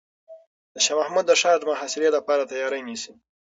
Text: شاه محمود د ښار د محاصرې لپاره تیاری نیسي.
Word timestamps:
شاه 0.83 0.97
محمود 0.99 1.25
د 1.27 1.31
ښار 1.41 1.57
د 1.59 1.63
محاصرې 1.71 2.09
لپاره 2.17 2.49
تیاری 2.51 2.81
نیسي. 2.87 3.13